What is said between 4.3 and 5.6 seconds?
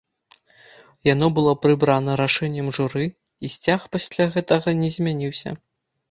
гэтага не змяняўся.